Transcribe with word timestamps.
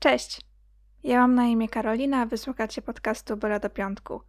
Cześć! 0.00 0.40
Ja 1.04 1.18
mam 1.18 1.34
na 1.34 1.46
imię 1.46 1.68
Karolina, 1.68 2.20
a 2.20 2.26
wysłuchacie 2.26 2.82
podcastu 2.82 3.36
Byle 3.36 3.60
do 3.60 3.70
Piątku. 3.70 4.20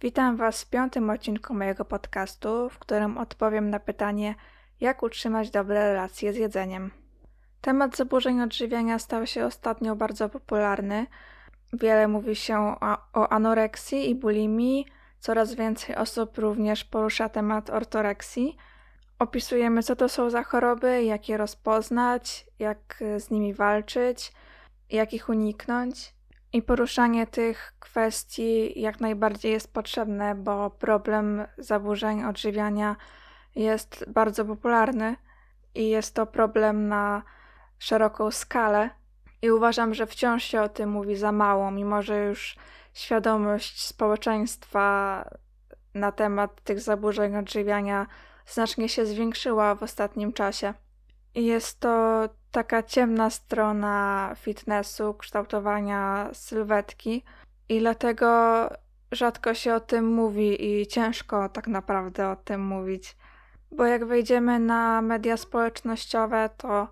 Witam 0.00 0.36
Was 0.36 0.62
w 0.62 0.70
piątym 0.70 1.10
odcinku 1.10 1.54
mojego 1.54 1.84
podcastu, 1.84 2.68
w 2.68 2.78
którym 2.78 3.18
odpowiem 3.18 3.70
na 3.70 3.80
pytanie, 3.80 4.34
jak 4.80 5.02
utrzymać 5.02 5.50
dobre 5.50 5.92
relacje 5.92 6.32
z 6.32 6.36
jedzeniem. 6.36 6.90
Temat 7.60 7.96
zaburzeń 7.96 8.40
odżywiania 8.40 8.98
stał 8.98 9.26
się 9.26 9.44
ostatnio 9.44 9.96
bardzo 9.96 10.28
popularny. 10.28 11.06
Wiele 11.72 12.08
mówi 12.08 12.36
się 12.36 12.76
o, 12.80 12.96
o 13.20 13.28
anoreksji 13.28 14.10
i 14.10 14.14
bulimii, 14.14 14.86
coraz 15.18 15.54
więcej 15.54 15.96
osób 15.96 16.38
również 16.38 16.84
porusza 16.84 17.28
temat 17.28 17.70
ortoreksji. 17.70 18.56
Opisujemy, 19.18 19.82
co 19.82 19.96
to 19.96 20.08
są 20.08 20.30
za 20.30 20.42
choroby, 20.42 21.04
jak 21.04 21.28
je 21.28 21.36
rozpoznać, 21.36 22.46
jak 22.58 23.04
z 23.18 23.30
nimi 23.30 23.54
walczyć– 23.54 24.32
jak 24.90 25.12
ich 25.12 25.28
uniknąć. 25.28 26.14
I 26.52 26.62
poruszanie 26.62 27.26
tych 27.26 27.74
kwestii 27.78 28.80
jak 28.80 29.00
najbardziej 29.00 29.52
jest 29.52 29.72
potrzebne, 29.72 30.34
bo 30.34 30.70
problem 30.70 31.46
zaburzeń 31.58 32.24
odżywiania 32.24 32.96
jest 33.54 34.04
bardzo 34.08 34.44
popularny 34.44 35.16
i 35.74 35.88
jest 35.88 36.14
to 36.14 36.26
problem 36.26 36.88
na 36.88 37.22
szeroką 37.78 38.30
skalę. 38.30 38.90
I 39.42 39.50
uważam, 39.50 39.94
że 39.94 40.06
wciąż 40.06 40.44
się 40.44 40.62
o 40.62 40.68
tym 40.68 40.90
mówi 40.90 41.16
za 41.16 41.32
mało, 41.32 41.70
mimo 41.70 42.02
że 42.02 42.24
już 42.24 42.56
świadomość 42.94 43.86
społeczeństwa 43.86 45.24
na 45.94 46.12
temat 46.12 46.62
tych 46.62 46.80
zaburzeń 46.80 47.36
odżywiania 47.36 48.06
znacznie 48.46 48.88
się 48.88 49.06
zwiększyła 49.06 49.74
w 49.74 49.82
ostatnim 49.82 50.32
czasie. 50.32 50.74
Jest 51.38 51.80
to 51.80 52.28
taka 52.50 52.82
ciemna 52.82 53.30
strona 53.30 54.34
fitnessu, 54.36 55.14
kształtowania 55.14 56.30
sylwetki 56.32 57.24
i 57.68 57.80
dlatego 57.80 58.28
rzadko 59.12 59.54
się 59.54 59.74
o 59.74 59.80
tym 59.80 60.14
mówi 60.14 60.80
i 60.80 60.86
ciężko 60.86 61.48
tak 61.48 61.68
naprawdę 61.68 62.28
o 62.28 62.36
tym 62.36 62.66
mówić. 62.66 63.16
Bo 63.70 63.86
jak 63.86 64.04
wejdziemy 64.04 64.58
na 64.58 65.02
media 65.02 65.36
społecznościowe, 65.36 66.50
to 66.56 66.88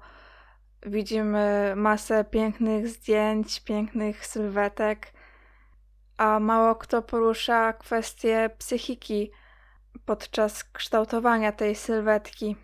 widzimy 0.82 1.72
masę 1.76 2.24
pięknych 2.24 2.88
zdjęć, 2.88 3.60
pięknych 3.60 4.26
sylwetek, 4.26 5.12
a 6.16 6.40
mało 6.40 6.74
kto 6.74 7.02
porusza 7.02 7.72
kwestie 7.72 8.50
psychiki 8.58 9.30
podczas 10.04 10.64
kształtowania 10.64 11.52
tej 11.52 11.74
sylwetki. 11.74 12.56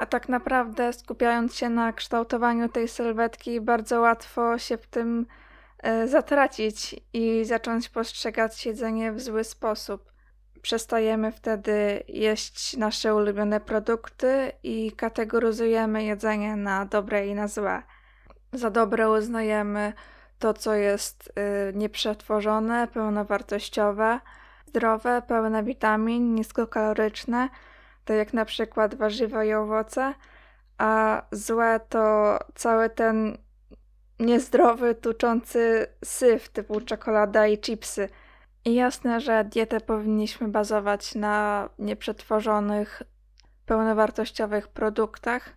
A 0.00 0.06
tak 0.06 0.28
naprawdę 0.28 0.92
skupiając 0.92 1.56
się 1.56 1.68
na 1.68 1.92
kształtowaniu 1.92 2.68
tej 2.68 2.88
sylwetki, 2.88 3.60
bardzo 3.60 4.00
łatwo 4.00 4.58
się 4.58 4.76
w 4.76 4.86
tym 4.86 5.26
e, 5.78 6.08
zatracić 6.08 6.96
i 7.12 7.44
zacząć 7.44 7.88
postrzegać 7.88 8.66
jedzenie 8.66 9.12
w 9.12 9.20
zły 9.20 9.44
sposób. 9.44 10.12
Przestajemy 10.62 11.32
wtedy 11.32 12.02
jeść 12.08 12.76
nasze 12.76 13.14
ulubione 13.14 13.60
produkty 13.60 14.52
i 14.62 14.92
kategoryzujemy 14.92 16.04
jedzenie 16.04 16.56
na 16.56 16.86
dobre 16.86 17.26
i 17.26 17.34
na 17.34 17.48
złe. 17.48 17.82
Za 18.52 18.70
dobre 18.70 19.10
uznajemy 19.10 19.92
to, 20.38 20.54
co 20.54 20.74
jest 20.74 21.32
y, 21.70 21.76
nieprzetworzone, 21.76 22.88
pełnowartościowe, 22.88 24.20
zdrowe, 24.66 25.22
pełne 25.28 25.62
witamin, 25.62 26.34
niskokaloryczne– 26.34 27.48
to 28.04 28.12
jak 28.12 28.32
na 28.32 28.44
przykład 28.44 28.94
warzywa 28.94 29.44
i 29.44 29.52
owoce, 29.52 30.14
a 30.78 31.22
złe 31.32 31.80
to 31.88 32.38
cały 32.54 32.90
ten 32.90 33.38
niezdrowy, 34.20 34.94
tuczący 34.94 35.86
syf 36.04 36.48
typu 36.48 36.80
czekolada 36.80 37.46
i 37.46 37.58
chipsy. 37.58 38.08
I 38.64 38.74
jasne, 38.74 39.20
że 39.20 39.44
dietę 39.44 39.80
powinniśmy 39.80 40.48
bazować 40.48 41.14
na 41.14 41.68
nieprzetworzonych, 41.78 43.02
pełnowartościowych 43.66 44.68
produktach, 44.68 45.56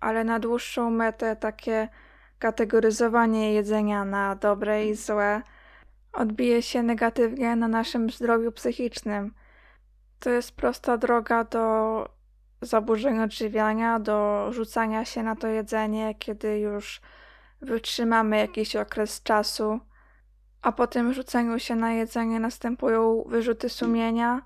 ale 0.00 0.24
na 0.24 0.38
dłuższą 0.38 0.90
metę 0.90 1.36
takie 1.36 1.88
kategoryzowanie 2.38 3.54
jedzenia 3.54 4.04
na 4.04 4.34
dobre 4.34 4.86
i 4.86 4.94
złe 4.94 5.42
odbije 6.12 6.62
się 6.62 6.82
negatywnie 6.82 7.56
na 7.56 7.68
naszym 7.68 8.10
zdrowiu 8.10 8.52
psychicznym 8.52 9.34
to 10.24 10.30
jest 10.30 10.56
prosta 10.56 10.96
droga 10.96 11.44
do 11.44 12.08
zaburzeń 12.60 13.20
odżywiania, 13.20 13.98
do 13.98 14.48
rzucania 14.52 15.04
się 15.04 15.22
na 15.22 15.36
to 15.36 15.48
jedzenie, 15.48 16.14
kiedy 16.14 16.58
już 16.58 17.00
wytrzymamy 17.60 18.38
jakiś 18.38 18.76
okres 18.76 19.22
czasu, 19.22 19.80
a 20.62 20.72
po 20.72 20.86
tym 20.86 21.12
rzuceniu 21.12 21.58
się 21.58 21.76
na 21.76 21.92
jedzenie 21.92 22.40
następują 22.40 23.24
wyrzuty 23.26 23.68
sumienia 23.68 24.42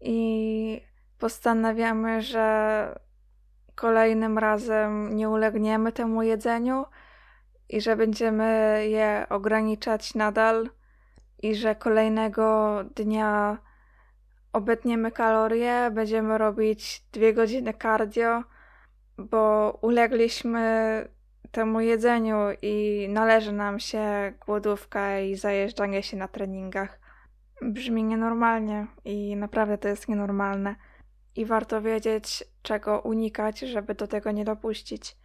i 0.00 0.80
postanawiamy, 1.18 2.22
że 2.22 2.98
kolejnym 3.74 4.38
razem 4.38 5.16
nie 5.16 5.28
ulegniemy 5.28 5.92
temu 5.92 6.22
jedzeniu 6.22 6.84
i 7.68 7.80
że 7.80 7.96
będziemy 7.96 8.78
je 8.88 9.26
ograniczać 9.30 10.14
nadal 10.14 10.70
i 11.42 11.54
że 11.54 11.74
kolejnego 11.74 12.74
dnia 12.96 13.58
obetniemy 14.54 15.10
kalorie, 15.10 15.90
będziemy 15.92 16.38
robić 16.38 17.04
dwie 17.12 17.34
godziny 17.34 17.74
cardio, 17.82 18.42
bo 19.18 19.70
ulegliśmy 19.82 20.64
temu 21.50 21.80
jedzeniu 21.80 22.38
i 22.62 23.06
należy 23.10 23.52
nam 23.52 23.80
się 23.80 24.32
głodówka 24.46 25.20
i 25.20 25.36
zajeżdżanie 25.36 26.02
się 26.02 26.16
na 26.16 26.28
treningach. 26.28 27.00
Brzmi 27.62 28.04
nienormalnie 28.04 28.86
i 29.04 29.36
naprawdę 29.36 29.78
to 29.78 29.88
jest 29.88 30.08
nienormalne. 30.08 30.76
I 31.36 31.46
warto 31.46 31.82
wiedzieć, 31.82 32.44
czego 32.62 33.00
unikać, 33.00 33.58
żeby 33.58 33.94
do 33.94 34.06
tego 34.06 34.30
nie 34.30 34.44
dopuścić. 34.44 35.16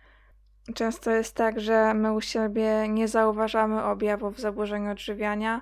Często 0.76 1.12
jest 1.12 1.36
tak, 1.36 1.60
że 1.60 1.94
my 1.94 2.14
u 2.14 2.22
siebie 2.22 2.88
nie 2.88 3.08
zauważamy 3.08 3.84
objawów 3.84 4.40
zaburzeń 4.40 4.88
odżywiania, 4.88 5.62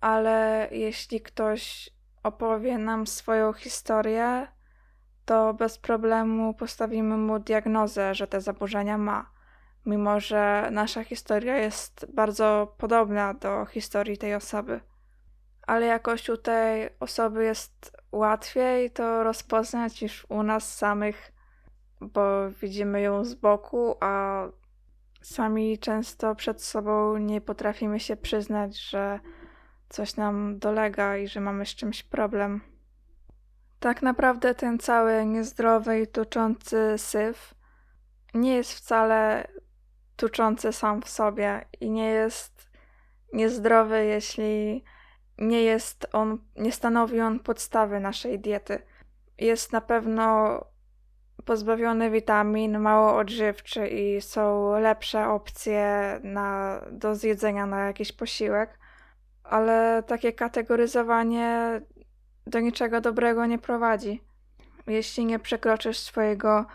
ale 0.00 0.68
jeśli 0.72 1.20
ktoś 1.20 1.93
opowie 2.24 2.78
nam 2.78 3.06
swoją 3.06 3.52
historię, 3.52 4.46
to 5.24 5.54
bez 5.54 5.78
problemu 5.78 6.54
postawimy 6.54 7.16
mu 7.16 7.38
diagnozę, 7.38 8.14
że 8.14 8.26
te 8.26 8.40
zaburzenia 8.40 8.98
ma, 8.98 9.30
mimo 9.86 10.20
że 10.20 10.68
nasza 10.72 11.04
historia 11.04 11.56
jest 11.56 12.06
bardzo 12.14 12.74
podobna 12.78 13.34
do 13.34 13.66
historii 13.66 14.18
tej 14.18 14.34
osoby. 14.34 14.80
Ale 15.66 15.86
jakoś 15.86 16.28
u 16.28 16.36
tej 16.36 16.98
osoby 17.00 17.44
jest 17.44 17.96
łatwiej 18.12 18.90
to 18.90 19.24
rozpoznać 19.24 20.02
niż 20.02 20.26
u 20.28 20.42
nas 20.42 20.76
samych, 20.76 21.32
bo 22.00 22.50
widzimy 22.50 23.00
ją 23.00 23.24
z 23.24 23.34
boku, 23.34 23.96
a 24.00 24.44
sami 25.22 25.78
często 25.78 26.34
przed 26.34 26.62
sobą 26.62 27.16
nie 27.16 27.40
potrafimy 27.40 28.00
się 28.00 28.16
przyznać, 28.16 28.80
że 28.80 29.20
coś 29.88 30.16
nam 30.16 30.58
dolega 30.58 31.16
i 31.16 31.28
że 31.28 31.40
mamy 31.40 31.66
z 31.66 31.74
czymś 31.74 32.02
problem. 32.02 32.60
Tak 33.80 34.02
naprawdę 34.02 34.54
ten 34.54 34.78
cały 34.78 35.26
niezdrowy 35.26 36.00
i 36.00 36.06
tuczący 36.06 36.94
syf 36.96 37.54
nie 38.34 38.56
jest 38.56 38.72
wcale 38.72 39.48
tuczący 40.16 40.72
sam 40.72 41.02
w 41.02 41.08
sobie 41.08 41.64
i 41.80 41.90
nie 41.90 42.08
jest 42.08 42.70
niezdrowy, 43.32 44.04
jeśli 44.04 44.84
nie 45.38 45.62
jest 45.62 46.06
on, 46.12 46.38
nie 46.56 46.72
stanowi 46.72 47.20
on 47.20 47.40
podstawy 47.40 48.00
naszej 48.00 48.40
diety. 48.40 48.82
Jest 49.38 49.72
na 49.72 49.80
pewno 49.80 50.60
pozbawiony 51.44 52.10
witamin, 52.10 52.78
mało 52.78 53.16
odżywczy 53.16 53.88
i 53.88 54.20
są 54.20 54.72
lepsze 54.78 55.28
opcje 55.28 56.20
na, 56.22 56.80
do 56.90 57.14
zjedzenia 57.14 57.66
na 57.66 57.86
jakiś 57.86 58.12
posiłek 58.12 58.78
ale 59.44 60.02
takie 60.06 60.32
kategoryzowanie 60.32 61.80
do 62.46 62.60
niczego 62.60 63.00
dobrego 63.00 63.46
nie 63.46 63.58
prowadzi. 63.58 64.22
Jeśli 64.86 65.24
nie 65.24 65.38
przekroczysz 65.38 65.98
swojego 65.98 66.66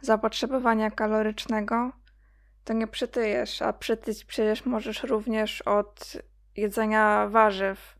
zapotrzebowania 0.00 0.90
kalorycznego, 0.90 1.92
to 2.64 2.72
nie 2.72 2.86
przytyjesz, 2.86 3.62
a 3.62 3.72
przytyć 3.72 4.24
przecież 4.24 4.66
możesz 4.66 5.02
również 5.02 5.62
od 5.62 6.12
jedzenia 6.56 7.28
warzyw, 7.28 7.98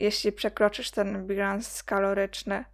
jeśli 0.00 0.32
przekroczysz 0.32 0.90
ten 0.90 1.26
bilans 1.26 1.82
kaloryczny. 1.82 2.64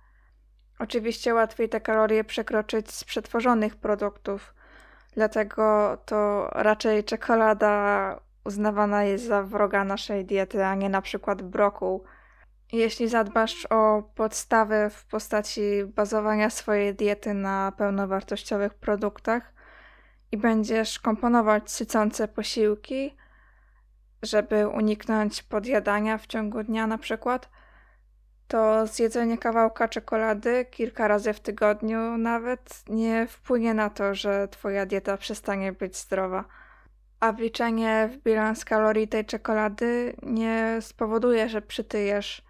Oczywiście 0.79 1.35
łatwiej 1.35 1.69
te 1.69 1.81
kalorie 1.81 2.25
przekroczyć 2.25 2.91
z 2.91 3.05
przetworzonych 3.05 3.77
produktów, 3.77 4.55
dlatego 5.13 5.97
to 6.07 6.49
raczej 6.53 7.05
czekolada 7.05 8.21
uznawana 8.45 9.05
jest 9.05 9.27
za 9.27 9.43
wroga 9.43 9.85
naszej 9.85 10.25
diety, 10.25 10.65
a 10.65 10.75
nie 10.75 10.89
na 10.89 11.03
przykład 11.03 11.43
brokuł. 11.43 12.05
Jeśli 12.73 13.09
zadbasz 13.09 13.67
o 13.71 14.03
podstawy 14.15 14.91
w 14.91 15.05
postaci 15.05 15.85
bazowania 15.87 16.51
swojej 16.51 16.95
diety 16.95 17.35
na 17.35 17.73
pełnowartościowych 17.77 18.75
produktach 18.75 19.53
i 20.33 20.37
będziesz 20.37 20.99
komponować 20.99 21.71
sycące 21.71 22.29
posiłki, 22.29 23.17
żeby 24.23 24.69
uniknąć 24.69 25.43
podjadania 25.43 26.19
w 26.19 26.27
ciągu 26.27 26.65
dnia 26.65 26.87
na 26.87 26.99
przykład, 26.99 27.49
to 28.49 28.87
zjedzenie 28.87 29.39
kawałka 29.39 29.89
czekolady 29.89 30.67
kilka 30.71 31.09
razy 31.09 31.33
w 31.33 31.41
tygodniu 31.41 32.19
nawet 32.19 32.85
nie 32.89 33.27
wpłynie 33.27 33.75
na 33.75 33.91
to, 33.91 34.15
że 34.15 34.49
twoja 34.49 34.87
dieta 34.87 35.17
przestanie 35.17 35.73
być 35.73 35.97
zdrowa. 35.97 36.45
A 37.23 37.33
wliczenie 37.33 38.11
w 38.13 38.23
bilans 38.23 38.65
kalorii 38.65 39.09
tej 39.09 39.25
czekolady 39.25 40.17
nie 40.23 40.79
spowoduje, 40.81 41.49
że 41.49 41.63
przytyjesz. 41.63 42.43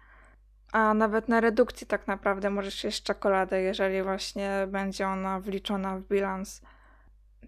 A 0.71 0.93
nawet 0.93 1.29
na 1.29 1.41
redukcji 1.41 1.87
tak 1.87 2.07
naprawdę 2.07 2.49
możesz 2.49 2.83
jeść 2.83 3.03
czekoladę, 3.03 3.61
jeżeli 3.61 4.03
właśnie 4.03 4.67
będzie 4.67 5.07
ona 5.07 5.39
wliczona 5.39 5.97
w 5.97 6.01
bilans. 6.01 6.61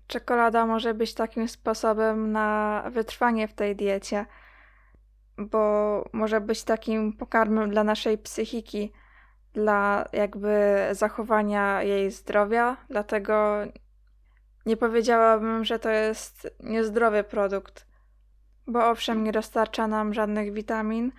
Czekolada 0.08 0.66
może 0.66 0.94
być 0.94 1.14
takim 1.14 1.48
sposobem 1.48 2.32
na 2.32 2.84
wytrwanie 2.90 3.48
w 3.48 3.54
tej 3.54 3.76
diecie, 3.76 4.26
bo 5.38 6.04
może 6.14 6.42
być 6.42 6.64
takim 6.64 7.14
pokarmem 7.14 7.70
dla 7.70 7.84
naszej 7.84 8.18
psychiki, 8.18 8.94
dla 9.54 10.06
jakby 10.14 10.78
zachowania 10.92 11.84
jej 11.84 12.12
zdrowia, 12.12 12.78
dlatego 12.90 13.58
nie 14.66 14.78
powiedziałabym, 14.78 15.66
że 15.66 15.80
to 15.80 15.90
jest 15.90 16.48
niezdrowy 16.60 17.24
produkt, 17.24 17.88
bo 18.68 18.90
owszem, 18.90 19.24
nie 19.24 19.32
dostarcza 19.32 19.88
nam 19.88 20.14
żadnych 20.14 20.54
witamin, 20.54 21.12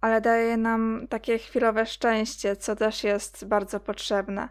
ale 0.00 0.20
daje 0.20 0.56
nam 0.56 1.06
takie 1.10 1.38
chwilowe 1.38 1.86
szczęście, 1.86 2.56
co 2.56 2.76
też 2.76 3.04
jest 3.04 3.44
bardzo 3.48 3.80
potrzebne. 3.80 4.48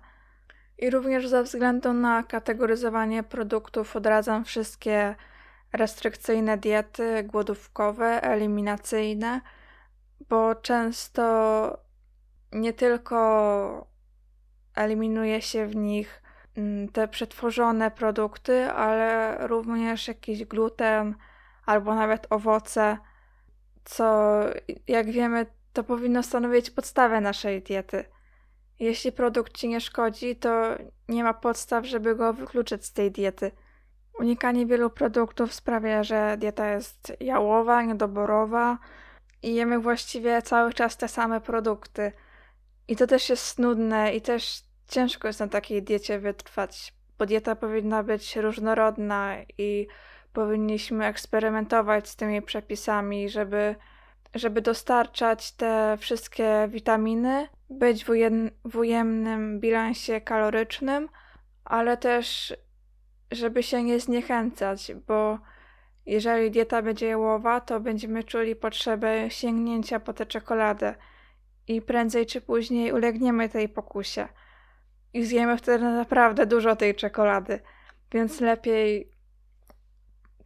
I 0.78 0.90
również 0.90 1.28
ze 1.28 1.44
względu 1.44 1.94
na 1.94 2.24
kategoryzowanie 2.24 3.24
produktów 3.24 3.96
odradzam 3.96 4.46
wszystkie 4.46 5.16
restrykcyjne 5.74 6.58
diety, 6.58 7.24
głodówkowe, 7.24 8.24
eliminacyjne, 8.24 9.42
bo 10.30 10.56
często 10.56 11.84
nie 12.52 12.74
tylko 12.74 13.88
eliminuje 14.76 15.42
się 15.42 15.68
w 15.68 15.76
nich 15.76 16.23
te 16.94 17.08
przetworzone 17.08 17.92
produkty, 17.92 18.66
ale 18.66 19.38
również 19.48 20.08
jakiś 20.08 20.46
gluten 20.46 21.16
albo 21.66 21.96
nawet 21.96 22.28
owoce, 22.30 22.98
co 23.84 24.40
jak 24.88 25.12
wiemy, 25.12 25.46
to 25.74 25.84
powinno 25.84 26.24
stanowić 26.24 26.72
podstawę 26.72 27.22
naszej 27.22 27.62
diety. 27.62 28.06
Jeśli 28.80 29.12
produkt 29.12 29.58
ci 29.58 29.70
nie 29.70 29.82
szkodzi, 29.82 30.36
to 30.36 30.76
nie 31.10 31.24
ma 31.24 31.34
podstaw, 31.34 31.86
żeby 31.86 32.16
go 32.16 32.34
wykluczyć 32.34 32.86
z 32.86 32.94
tej 32.94 33.12
diety. 33.12 33.52
Unikanie 34.20 34.66
wielu 34.66 34.90
produktów 34.90 35.54
sprawia, 35.54 36.04
że 36.04 36.38
dieta 36.38 36.70
jest 36.70 37.14
jałowa, 37.20 37.84
niedoborowa 37.84 38.78
i 39.42 39.56
jemy 39.56 39.80
właściwie 39.80 40.42
cały 40.42 40.74
czas 40.74 40.98
te 40.98 41.08
same 41.08 41.42
produkty. 41.42 42.12
I 42.88 42.96
to 42.96 43.08
też 43.08 43.30
jest 43.30 43.60
nudne 43.60 44.16
i 44.16 44.22
też 44.22 44.64
ciężko 44.94 45.28
jest 45.28 45.40
na 45.40 45.48
takiej 45.48 45.84
diecie 45.84 46.20
wytrwać, 46.20 46.94
bo 47.18 47.26
dieta 47.26 47.56
powinna 47.56 48.04
być 48.04 48.36
różnorodna 48.36 49.36
i 49.58 49.88
powinniśmy 50.34 51.06
eksperymentować 51.06 52.10
z 52.10 52.16
tymi 52.16 52.42
przepisami, 52.42 53.30
żeby, 53.30 53.76
żeby 54.36 54.62
dostarczać 54.62 55.52
te 55.52 55.98
wszystkie 56.00 56.68
witaminy, 56.68 57.48
być 57.70 58.06
w, 58.06 58.10
ujem, 58.10 58.52
w 58.66 58.78
ujemnym 58.78 59.60
bilansie 59.60 60.22
kalorycznym, 60.22 61.10
ale 61.66 61.98
też 61.98 62.54
żeby 63.32 63.64
się 63.64 63.84
nie 63.84 64.00
zniechęcać, 64.00 64.92
bo 65.08 65.40
jeżeli 66.06 66.52
dieta 66.52 66.82
będzie 66.82 67.08
jałowa, 67.08 67.62
to 67.62 67.80
będziemy 67.80 68.24
czuli 68.24 68.56
potrzebę 68.56 69.30
sięgnięcia 69.30 70.00
po 70.00 70.14
tę 70.14 70.26
czekoladę 70.26 70.96
i 71.68 71.82
prędzej 71.82 72.26
czy 72.26 72.42
później 72.42 72.92
ulegniemy 72.92 73.50
tej 73.50 73.70
pokusie. 73.70 74.28
I 75.14 75.26
zjemy 75.26 75.58
wtedy 75.58 75.84
naprawdę 75.84 76.46
dużo 76.46 76.76
tej 76.76 76.96
czekolady, 76.96 77.60
więc 78.12 78.42
lepiej 78.42 79.12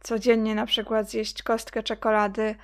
codziennie 0.00 0.54
na 0.54 0.66
przykład 0.66 1.10
zjeść 1.10 1.42
kostkę 1.42 1.82
czekolady 1.82 2.54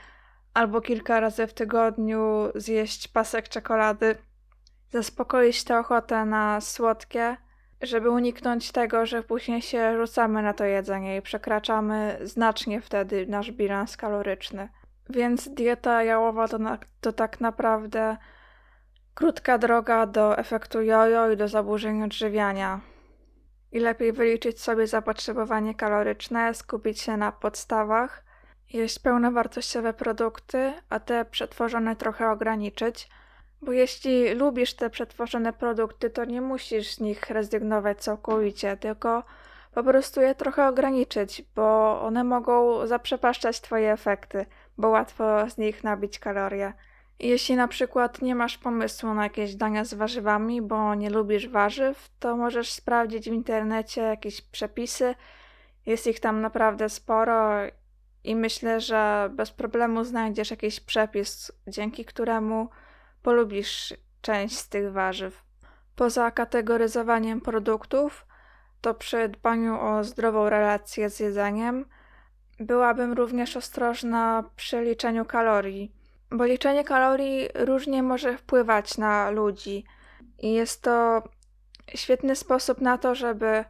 albo 0.54 0.80
kilka 0.80 1.20
razy 1.20 1.46
w 1.46 1.54
tygodniu 1.54 2.48
zjeść 2.54 3.08
pasek 3.08 3.48
czekolady, 3.48 4.16
zaspokoić 4.90 5.64
tę 5.64 5.78
ochotę 5.78 6.24
na 6.24 6.60
słodkie 6.60 7.36
żeby 7.86 8.10
uniknąć 8.10 8.72
tego, 8.72 9.06
że 9.06 9.22
później 9.22 9.62
się 9.62 9.96
rzucamy 9.96 10.42
na 10.42 10.52
to 10.52 10.64
jedzenie 10.64 11.16
i 11.16 11.22
przekraczamy 11.22 12.18
znacznie 12.22 12.80
wtedy 12.80 13.26
nasz 13.26 13.52
bilans 13.52 13.96
kaloryczny. 13.96 14.68
Więc 15.10 15.48
dieta 15.48 16.02
jałowa 16.02 16.48
to, 16.48 16.58
na, 16.58 16.78
to 17.00 17.12
tak 17.12 17.40
naprawdę 17.40 18.16
krótka 19.14 19.58
droga 19.58 20.06
do 20.06 20.38
efektu 20.38 20.82
jojo 20.82 21.30
i 21.30 21.36
do 21.36 21.48
zaburzeń 21.48 22.02
odżywiania. 22.02 22.80
I 23.72 23.80
lepiej 23.80 24.12
wyliczyć 24.12 24.60
sobie 24.60 24.86
zapotrzebowanie 24.86 25.74
kaloryczne, 25.74 26.54
skupić 26.54 27.00
się 27.00 27.16
na 27.16 27.32
podstawach, 27.32 28.24
jeść 28.72 28.98
pełnowartościowe 28.98 29.92
produkty, 29.92 30.72
a 30.88 31.00
te 31.00 31.24
przetworzone 31.24 31.96
trochę 31.96 32.30
ograniczyć– 32.30 33.08
bo 33.64 33.72
jeśli 33.72 34.34
lubisz 34.34 34.74
te 34.74 34.90
przetworzone 34.90 35.52
produkty, 35.52 36.10
to 36.10 36.24
nie 36.24 36.40
musisz 36.40 36.94
z 36.94 37.00
nich 37.00 37.30
rezygnować 37.30 38.00
całkowicie, 38.00 38.76
tylko 38.76 39.22
po 39.74 39.82
prostu 39.82 40.20
je 40.20 40.34
trochę 40.34 40.68
ograniczyć, 40.68 41.42
bo 41.54 42.00
one 42.02 42.24
mogą 42.24 42.86
zaprzepaszczać 42.86 43.60
Twoje 43.60 43.92
efekty, 43.92 44.46
bo 44.78 44.88
łatwo 44.88 45.50
z 45.50 45.58
nich 45.58 45.84
nabić 45.84 46.18
kalorie. 46.18 46.72
Jeśli 47.18 47.56
na 47.56 47.68
przykład 47.68 48.22
nie 48.22 48.34
masz 48.34 48.58
pomysłu 48.58 49.14
na 49.14 49.22
jakieś 49.22 49.54
dania 49.54 49.84
z 49.84 49.94
warzywami, 49.94 50.62
bo 50.62 50.94
nie 50.94 51.10
lubisz 51.10 51.48
warzyw, 51.48 52.10
to 52.18 52.36
możesz 52.36 52.72
sprawdzić 52.72 53.30
w 53.30 53.32
internecie 53.32 54.00
jakieś 54.00 54.40
przepisy. 54.40 55.14
Jest 55.86 56.06
ich 56.06 56.20
tam 56.20 56.40
naprawdę 56.40 56.88
sporo 56.88 57.50
i 58.24 58.36
myślę, 58.36 58.80
że 58.80 59.30
bez 59.32 59.50
problemu 59.50 60.04
znajdziesz 60.04 60.50
jakiś 60.50 60.80
przepis, 60.80 61.52
dzięki 61.66 62.04
któremu 62.04 62.68
polubisz 63.22 63.94
część 64.20 64.58
z 64.58 64.68
tych 64.68 64.92
warzyw. 64.92 65.44
Poza 65.96 66.30
kategoryzowaniem 66.30 67.40
produktów, 67.40 68.26
to 68.80 68.94
przy 68.94 69.28
dbaniu 69.28 69.80
o 69.80 70.04
zdrową 70.04 70.48
relację 70.48 71.10
z 71.10 71.20
jedzeniem, 71.20 71.84
byłabym 72.60 73.12
również 73.12 73.56
ostrożna 73.56 74.44
przy 74.56 74.82
liczeniu 74.82 75.24
kalorii, 75.24 75.92
bo 76.34 76.44
liczenie 76.44 76.84
kalorii 76.84 77.48
różnie 77.54 78.02
może 78.02 78.38
wpływać 78.38 78.98
na 78.98 79.30
ludzi 79.30 79.84
i 80.38 80.52
jest 80.52 80.82
to 80.82 81.22
świetny 81.94 82.36
sposób 82.36 82.80
na 82.80 82.98
to, 82.98 83.14
żeby 83.14 83.64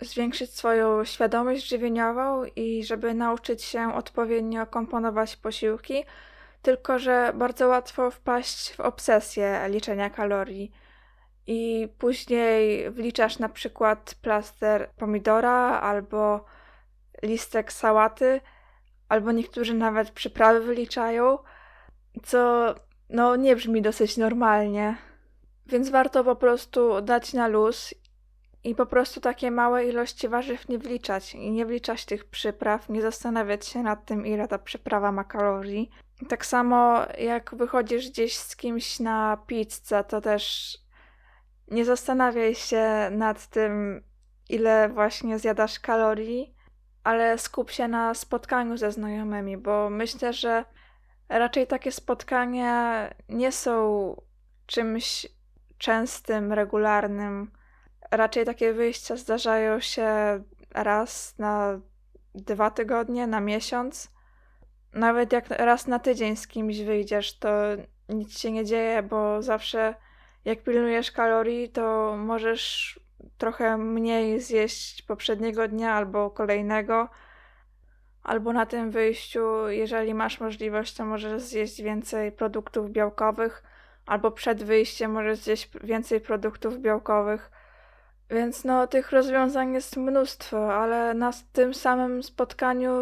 zwiększyć 0.00 0.54
swoją 0.54 1.04
świadomość 1.04 1.68
żywieniową 1.68 2.44
i 2.56 2.84
żeby 2.84 3.14
nauczyć 3.14 3.62
się 3.62 3.94
odpowiednio 3.94 4.66
komponować 4.66 5.36
posiłki, 5.36 6.04
tylko 6.62 6.98
że 6.98 7.32
bardzo 7.34 7.68
łatwo 7.68 8.10
wpaść 8.10 8.72
w 8.72 8.80
obsesję 8.80 9.60
liczenia 9.68 10.10
kalorii. 10.10 10.72
I 11.46 11.88
później 11.98 12.90
wliczasz 12.90 13.38
na 13.38 13.48
przykład 13.48 14.14
plaster 14.22 14.90
pomidora 14.98 15.80
albo 15.80 16.44
listek 17.22 17.72
sałaty, 17.72 18.40
albo 19.08 19.32
niektórzy 19.32 19.74
nawet 19.74 20.10
przyprawy 20.10 20.60
wyliczają, 20.60 21.38
co 22.22 22.74
no 23.10 23.36
nie 23.36 23.56
brzmi 23.56 23.82
dosyć 23.82 24.16
normalnie. 24.16 24.96
Więc 25.66 25.90
warto 25.90 26.24
po 26.24 26.36
prostu 26.36 27.00
dać 27.00 27.32
na 27.32 27.48
luz 27.48 27.94
i 28.64 28.74
po 28.74 28.86
prostu 28.86 29.20
takie 29.20 29.50
małe 29.50 29.84
ilości 29.84 30.28
warzyw 30.28 30.68
nie 30.68 30.78
wliczać 30.78 31.34
i 31.34 31.50
nie 31.50 31.66
wliczać 31.66 32.04
tych 32.04 32.24
przypraw, 32.24 32.88
nie 32.88 33.02
zastanawiać 33.02 33.66
się 33.66 33.82
nad 33.82 34.04
tym, 34.04 34.26
ile 34.26 34.48
ta 34.48 34.58
przyprawa 34.58 35.12
ma 35.12 35.24
kalorii. 35.24 35.90
Tak 36.28 36.46
samo 36.46 37.02
jak 37.18 37.54
wychodzisz 37.54 38.10
gdzieś 38.10 38.36
z 38.36 38.56
kimś 38.56 39.00
na 39.00 39.38
pizzę, 39.46 40.04
to 40.04 40.20
też 40.20 40.76
nie 41.68 41.84
zastanawiaj 41.84 42.54
się 42.54 43.08
nad 43.10 43.46
tym, 43.46 44.02
ile 44.48 44.88
właśnie 44.88 45.38
zjadasz 45.38 45.80
kalorii, 45.80 46.54
ale 47.04 47.38
skup 47.38 47.70
się 47.70 47.88
na 47.88 48.14
spotkaniu 48.14 48.76
ze 48.76 48.92
znajomymi, 48.92 49.56
bo 49.56 49.90
myślę, 49.90 50.32
że 50.32 50.64
raczej 51.38 51.66
takie 51.66 51.92
spotkania 51.92 53.08
nie 53.28 53.52
są 53.52 54.14
czymś 54.66 55.26
częstym, 55.78 56.52
regularnym. 56.52 57.50
Raczej 58.10 58.44
takie 58.44 58.72
wyjścia 58.72 59.16
zdarzają 59.16 59.80
się 59.80 60.08
raz 60.74 61.38
na 61.38 61.80
dwa 62.34 62.70
tygodnie, 62.70 63.26
na 63.26 63.40
miesiąc 63.40 64.10
nawet 64.92 65.32
jak 65.32 65.50
raz 65.50 65.86
na 65.86 65.98
tydzień 65.98 66.36
z 66.36 66.46
kimś 66.46 66.80
wyjdziesz, 66.80 67.38
to 67.38 67.50
nic 68.08 68.38
się 68.38 68.52
nie 68.52 68.64
dzieje, 68.64 69.02
bo 69.02 69.42
zawsze 69.42 69.94
jak 70.44 70.62
pilnujesz 70.62 71.12
kalorii, 71.12 71.68
to 71.68 72.14
możesz 72.18 73.00
trochę 73.38 73.78
mniej 73.78 74.40
zjeść 74.40 75.02
poprzedniego 75.02 75.68
dnia 75.68 75.94
albo 75.94 76.30
kolejnego, 76.30 77.08
albo 78.22 78.52
na 78.52 78.66
tym 78.66 78.90
wyjściu, 78.90 79.68
jeżeli 79.68 80.14
masz 80.14 80.40
możliwość, 80.40 80.94
to 80.94 81.04
możesz 81.04 81.42
zjeść 81.42 81.82
więcej 81.82 82.32
produktów 82.32 82.90
białkowych, 82.90 83.62
albo 84.06 84.30
przed 84.30 84.62
wyjściem 84.62 85.10
możesz 85.10 85.38
zjeść 85.38 85.70
więcej 85.84 86.20
produktów 86.20 86.78
białkowych. 86.78 87.50
Więc 88.30 88.64
no, 88.64 88.86
tych 88.86 89.12
rozwiązań 89.12 89.74
jest 89.74 89.96
mnóstwo, 89.96 90.74
ale 90.74 91.14
na 91.14 91.30
tym 91.52 91.74
samym 91.74 92.22
spotkaniu 92.22 92.92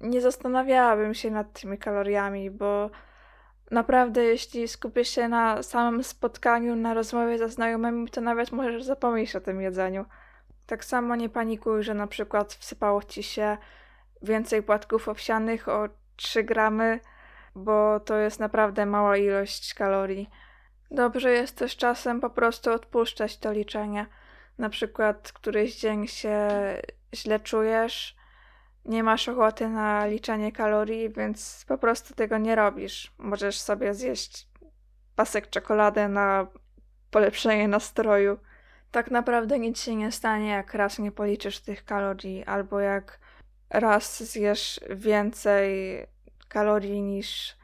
nie 0.00 0.20
zastanawiałabym 0.20 1.14
się 1.14 1.30
nad 1.30 1.60
tymi 1.60 1.78
kaloriami, 1.78 2.50
bo 2.50 2.90
naprawdę, 3.70 4.24
jeśli 4.24 4.68
skupisz 4.68 5.08
się 5.08 5.28
na 5.28 5.62
samym 5.62 6.04
spotkaniu, 6.04 6.76
na 6.76 6.94
rozmowie 6.94 7.38
ze 7.38 7.48
znajomymi, 7.48 8.08
to 8.08 8.20
nawet 8.20 8.52
możesz 8.52 8.84
zapomnieć 8.84 9.36
o 9.36 9.40
tym 9.40 9.60
jedzeniu. 9.60 10.04
Tak 10.66 10.84
samo 10.84 11.16
nie 11.16 11.28
panikuj, 11.28 11.82
że 11.82 11.94
na 11.94 12.06
przykład 12.06 12.52
wsypało 12.52 13.02
ci 13.02 13.22
się 13.22 13.56
więcej 14.22 14.62
płatków 14.62 15.08
owsianych 15.08 15.68
o 15.68 15.88
3 16.16 16.44
gramy, 16.44 17.00
bo 17.54 18.00
to 18.00 18.16
jest 18.16 18.40
naprawdę 18.40 18.86
mała 18.86 19.16
ilość 19.16 19.74
kalorii. 19.74 20.30
Dobrze 20.90 21.30
jest 21.32 21.56
też 21.56 21.76
czasem 21.76 22.20
po 22.20 22.30
prostu 22.30 22.72
odpuszczać 22.72 23.38
to 23.38 23.52
liczenie. 23.52 24.06
Na 24.58 24.68
przykład 24.68 25.32
któryś 25.32 25.76
dzień 25.80 26.06
się 26.06 26.48
źle 27.14 27.40
czujesz, 27.40 28.16
nie 28.84 29.02
masz 29.02 29.28
ochoty 29.28 29.68
na 29.68 30.06
liczenie 30.06 30.52
kalorii, 30.52 31.10
więc 31.10 31.64
po 31.68 31.78
prostu 31.78 32.14
tego 32.14 32.38
nie 32.38 32.54
robisz. 32.54 33.12
Możesz 33.18 33.60
sobie 33.60 33.94
zjeść 33.94 34.48
pasek 35.16 35.50
czekolady 35.50 36.08
na 36.08 36.46
polepszenie 37.10 37.68
nastroju. 37.68 38.38
Tak 38.90 39.10
naprawdę 39.10 39.58
nic 39.58 39.80
się 39.82 39.96
nie 39.96 40.12
stanie, 40.12 40.48
jak 40.48 40.74
raz 40.74 40.98
nie 40.98 41.12
policzysz 41.12 41.60
tych 41.60 41.84
kalorii, 41.84 42.44
albo 42.44 42.80
jak 42.80 43.18
raz 43.70 44.22
zjesz 44.22 44.80
więcej 44.90 46.06
kalorii 46.48 47.02
niż 47.02 47.56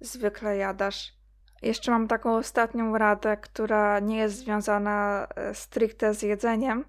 zwykle 0.00 0.56
jadasz. 0.56 1.20
Jeszcze 1.62 1.90
mam 1.90 2.08
taką 2.08 2.36
ostatnią 2.36 2.98
radę, 2.98 3.36
która 3.36 4.00
nie 4.00 4.16
jest 4.16 4.36
związana 4.36 5.26
e, 5.36 5.54
stricte 5.54 6.14
z 6.14 6.22
jedzeniem, 6.22 6.84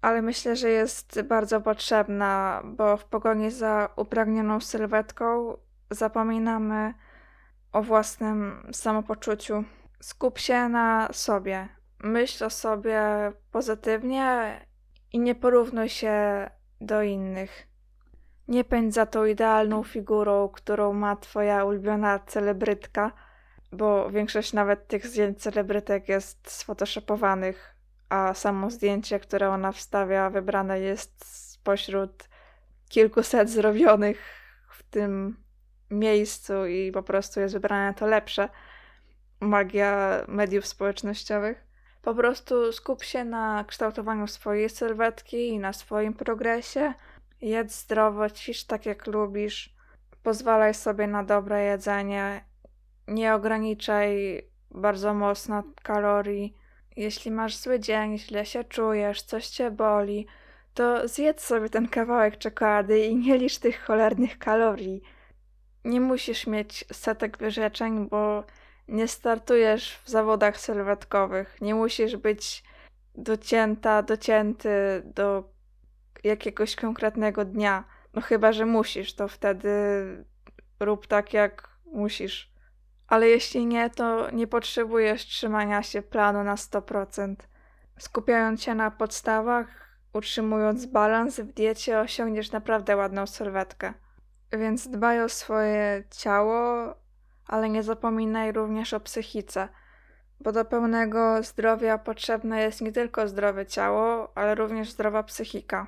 ale 0.00 0.22
myślę, 0.22 0.56
że 0.56 0.68
jest 0.70 1.22
bardzo 1.22 1.60
potrzebna, 1.60 2.62
bo 2.64 2.96
w 2.96 3.04
pogoni 3.04 3.50
za 3.50 3.88
upragnioną 3.96 4.60
sylwetką 4.60 5.56
zapominamy 5.90 6.94
o 7.72 7.82
własnym 7.82 8.70
samopoczuciu. 8.72 9.64
Skup 10.00 10.38
się 10.38 10.68
na 10.68 11.08
sobie. 11.12 11.68
Myśl 12.02 12.44
o 12.44 12.50
sobie 12.50 13.02
pozytywnie 13.50 14.60
i 15.12 15.20
nie 15.20 15.34
porównuj 15.34 15.88
się 15.88 16.50
do 16.80 17.02
innych. 17.02 17.71
Nie 18.48 18.64
pędź 18.64 18.94
za 18.94 19.06
tą 19.06 19.24
idealną 19.24 19.84
figurą, 19.84 20.48
którą 20.48 20.92
ma 20.92 21.16
twoja 21.16 21.64
ulubiona 21.64 22.18
celebrytka, 22.18 23.12
bo 23.72 24.10
większość 24.10 24.52
nawet 24.52 24.88
tych 24.88 25.06
zdjęć 25.06 25.42
celebrytek 25.42 26.08
jest 26.08 26.50
sfotoshopowanych, 26.50 27.76
a 28.08 28.34
samo 28.34 28.70
zdjęcie, 28.70 29.20
które 29.20 29.50
ona 29.50 29.72
wstawia, 29.72 30.30
wybrane 30.30 30.80
jest 30.80 31.24
spośród 31.52 32.28
kilkuset 32.88 33.50
zrobionych 33.50 34.18
w 34.70 34.82
tym 34.82 35.36
miejscu 35.90 36.66
i 36.66 36.92
po 36.92 37.02
prostu 37.02 37.40
jest 37.40 37.54
wybrane 37.54 37.94
to 37.94 38.06
lepsze. 38.06 38.48
Magia 39.40 40.24
mediów 40.28 40.66
społecznościowych. 40.66 41.64
Po 42.02 42.14
prostu 42.14 42.72
skup 42.72 43.04
się 43.04 43.24
na 43.24 43.64
kształtowaniu 43.68 44.26
swojej 44.26 44.68
sylwetki 44.68 45.48
i 45.48 45.58
na 45.58 45.72
swoim 45.72 46.14
progresie 46.14 46.94
Jedz 47.42 47.80
zdrowo, 47.80 48.30
ćwicz 48.30 48.64
tak 48.64 48.86
jak 48.86 49.06
lubisz. 49.06 49.74
Pozwalaj 50.22 50.74
sobie 50.74 51.06
na 51.06 51.24
dobre 51.24 51.62
jedzenie. 51.62 52.44
Nie 53.08 53.34
ograniczaj 53.34 54.42
bardzo 54.70 55.14
mocno 55.14 55.62
kalorii. 55.82 56.56
Jeśli 56.96 57.30
masz 57.30 57.56
zły 57.56 57.80
dzień, 57.80 58.18
źle 58.18 58.46
się 58.46 58.64
czujesz, 58.64 59.22
coś 59.22 59.46
cię 59.46 59.70
boli, 59.70 60.26
to 60.74 61.08
zjedz 61.08 61.44
sobie 61.44 61.68
ten 61.68 61.88
kawałek 61.88 62.38
czekolady 62.38 63.06
i 63.06 63.16
nie 63.16 63.38
licz 63.38 63.58
tych 63.58 63.84
cholernych 63.84 64.38
kalorii. 64.38 65.02
Nie 65.84 66.00
musisz 66.00 66.46
mieć 66.46 66.84
setek 66.92 67.38
wyrzeczeń, 67.38 68.08
bo 68.08 68.44
nie 68.88 69.08
startujesz 69.08 69.96
w 70.04 70.08
zawodach 70.08 70.60
sylwetkowych. 70.60 71.60
Nie 71.60 71.74
musisz 71.74 72.16
być 72.16 72.64
docięta, 73.14 74.02
docięty 74.02 75.02
do 75.04 75.52
jakiegoś 76.24 76.76
konkretnego 76.76 77.44
dnia. 77.44 77.84
No 78.14 78.22
chyba, 78.22 78.52
że 78.52 78.66
musisz, 78.66 79.14
to 79.14 79.28
wtedy 79.28 79.68
rób 80.80 81.06
tak, 81.06 81.32
jak 81.32 81.68
musisz. 81.86 82.52
Ale 83.08 83.28
jeśli 83.28 83.66
nie, 83.66 83.90
to 83.90 84.30
nie 84.30 84.46
potrzebujesz 84.46 85.26
trzymania 85.26 85.82
się 85.82 86.02
planu 86.02 86.44
na 86.44 86.54
100%. 86.54 87.34
Skupiając 87.98 88.62
się 88.62 88.74
na 88.74 88.90
podstawach, 88.90 89.66
utrzymując 90.12 90.86
balans 90.86 91.40
w 91.40 91.52
diecie, 91.52 92.00
osiągniesz 92.00 92.52
naprawdę 92.52 92.96
ładną 92.96 93.26
sylwetkę. 93.26 93.94
Więc 94.52 94.88
dbaj 94.88 95.22
o 95.22 95.28
swoje 95.28 96.04
ciało, 96.10 96.94
ale 97.46 97.68
nie 97.68 97.82
zapominaj 97.82 98.52
również 98.52 98.94
o 98.94 99.00
psychice, 99.00 99.68
bo 100.40 100.52
do 100.52 100.64
pełnego 100.64 101.42
zdrowia 101.42 101.98
potrzebne 101.98 102.62
jest 102.62 102.80
nie 102.80 102.92
tylko 102.92 103.28
zdrowe 103.28 103.66
ciało, 103.66 104.32
ale 104.34 104.54
również 104.54 104.90
zdrowa 104.90 105.22
psychika. 105.22 105.86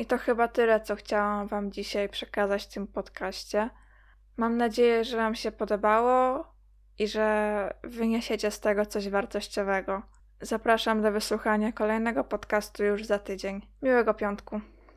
I 0.00 0.06
to 0.06 0.18
chyba 0.18 0.48
tyle, 0.48 0.80
co 0.80 0.96
chciałam 0.96 1.46
Wam 1.46 1.72
dzisiaj 1.72 2.08
przekazać 2.08 2.64
w 2.64 2.74
tym 2.74 2.86
podcaście. 2.86 3.70
Mam 4.36 4.56
nadzieję, 4.56 5.04
że 5.04 5.16
Wam 5.16 5.34
się 5.34 5.52
podobało 5.52 6.44
i 6.98 7.08
że 7.08 7.74
wyniesiecie 7.84 8.50
z 8.50 8.60
tego 8.60 8.86
coś 8.86 9.08
wartościowego. 9.08 10.02
Zapraszam 10.40 11.02
do 11.02 11.12
wysłuchania 11.12 11.72
kolejnego 11.72 12.24
podcastu 12.24 12.84
już 12.84 13.04
za 13.04 13.18
tydzień. 13.18 13.66
Miłego 13.82 14.14
piątku. 14.14 14.60